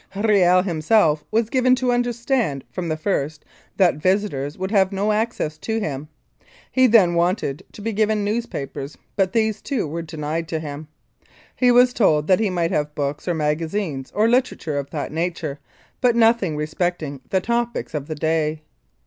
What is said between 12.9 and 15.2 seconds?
books or magazines or literature of that